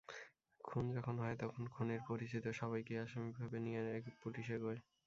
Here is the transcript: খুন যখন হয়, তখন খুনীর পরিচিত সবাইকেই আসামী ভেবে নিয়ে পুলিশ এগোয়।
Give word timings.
খুন 0.63 0.85
যখন 0.95 1.15
হয়, 1.19 1.35
তখন 1.39 1.63
খুনীর 1.67 2.01
পরিচিত 2.09 2.45
সবাইকেই 2.59 3.01
আসামী 3.05 3.29
ভেবে 3.37 3.59
নিয়ে 3.65 3.81
পুলিশ 4.21 4.47
এগোয়। 4.51 4.79